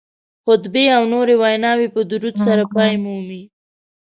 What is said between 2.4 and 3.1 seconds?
سره پای